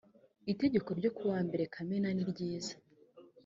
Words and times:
itegeko 0.51 0.89
ryo 0.99 1.11
ku 1.17 1.23
wa 1.31 1.39
mbere 1.47 1.63
kamena 1.73 2.09
niryiza 2.15 2.73